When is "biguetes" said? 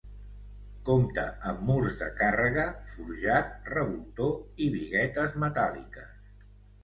4.77-5.37